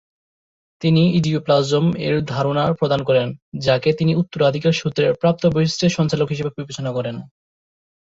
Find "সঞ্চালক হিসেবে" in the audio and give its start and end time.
5.97-6.51